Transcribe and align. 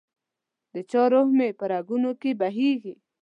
دچا 0.73 1.03
روح 1.11 1.27
مي 1.37 1.49
په 1.59 1.65
رګونو 1.71 2.11
کي 2.21 2.31
بهیږي 2.39 2.93